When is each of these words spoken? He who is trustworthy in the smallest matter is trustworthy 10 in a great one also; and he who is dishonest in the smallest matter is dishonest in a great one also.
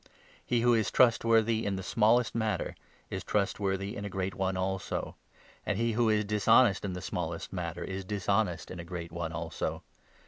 He 0.43 0.61
who 0.61 0.73
is 0.73 0.89
trustworthy 0.89 1.63
in 1.63 1.75
the 1.75 1.83
smallest 1.83 2.33
matter 2.33 2.73
is 3.11 3.23
trustworthy 3.23 3.91
10 3.91 3.99
in 3.99 4.05
a 4.05 4.09
great 4.09 4.33
one 4.33 4.57
also; 4.57 5.15
and 5.63 5.77
he 5.77 5.91
who 5.91 6.09
is 6.09 6.25
dishonest 6.25 6.83
in 6.83 6.93
the 6.93 7.03
smallest 7.03 7.53
matter 7.53 7.83
is 7.83 8.03
dishonest 8.03 8.71
in 8.71 8.79
a 8.79 8.83
great 8.83 9.11
one 9.11 9.31
also. 9.31 9.83